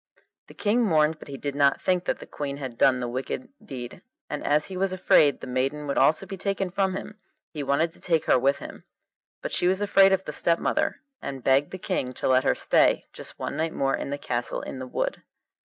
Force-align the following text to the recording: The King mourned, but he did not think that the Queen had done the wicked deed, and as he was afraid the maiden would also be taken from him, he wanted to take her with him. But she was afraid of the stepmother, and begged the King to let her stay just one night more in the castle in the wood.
The 0.47 0.55
King 0.55 0.81
mourned, 0.83 1.19
but 1.19 1.27
he 1.27 1.37
did 1.37 1.53
not 1.53 1.79
think 1.79 2.05
that 2.05 2.17
the 2.17 2.25
Queen 2.25 2.57
had 2.57 2.75
done 2.75 2.99
the 3.01 3.07
wicked 3.07 3.49
deed, 3.63 4.01
and 4.31 4.43
as 4.43 4.65
he 4.69 4.75
was 4.75 4.91
afraid 4.91 5.41
the 5.41 5.45
maiden 5.45 5.85
would 5.85 5.99
also 5.99 6.25
be 6.25 6.37
taken 6.37 6.71
from 6.71 6.95
him, 6.95 7.19
he 7.53 7.61
wanted 7.61 7.91
to 7.91 8.01
take 8.01 8.25
her 8.25 8.39
with 8.39 8.57
him. 8.57 8.83
But 9.43 9.51
she 9.51 9.67
was 9.67 9.79
afraid 9.79 10.11
of 10.11 10.25
the 10.25 10.33
stepmother, 10.33 11.03
and 11.21 11.43
begged 11.43 11.69
the 11.69 11.77
King 11.77 12.13
to 12.13 12.27
let 12.27 12.43
her 12.45 12.55
stay 12.55 13.03
just 13.13 13.37
one 13.37 13.55
night 13.55 13.73
more 13.73 13.95
in 13.95 14.09
the 14.09 14.17
castle 14.17 14.63
in 14.63 14.79
the 14.79 14.87
wood. 14.87 15.21